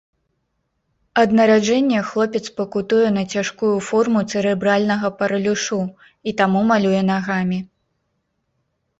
[1.23, 5.77] Ад нараджэння хлопец пакутуе на цяжкую форму цэрэбральнага паралюшу
[6.31, 7.59] і таму малюе нагамі.